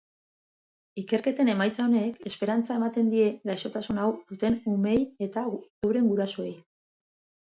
Ikerketen 0.99 1.49
emaitza 1.51 1.83
onek 1.83 2.15
esperantza 2.31 2.77
ematen 2.81 3.11
die 3.11 3.27
gaixotasun 3.49 3.99
hau 4.05 4.07
duten 4.31 4.57
umeei 4.73 5.03
eta 5.27 5.45
euren 5.51 6.09
gurasoei. 6.15 6.55